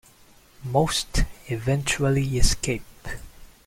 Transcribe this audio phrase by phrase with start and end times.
[0.63, 2.81] Most eventually escape.